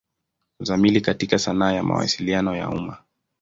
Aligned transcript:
Uzamili 0.59 1.01
katika 1.01 1.39
sanaa 1.39 1.71
ya 1.73 1.83
Mawasiliano 1.83 2.55
ya 2.55 2.69
umma. 2.69 3.03